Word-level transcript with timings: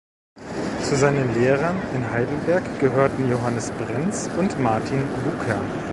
Zu 0.81 0.95
seinen 0.95 1.31
Lehrern 1.35 1.79
in 1.93 2.09
Heidelberg 2.09 2.63
gehörten 2.79 3.29
Johannes 3.29 3.69
Brenz 3.69 4.27
und 4.35 4.59
Martin 4.59 5.03
Bucer. 5.23 5.61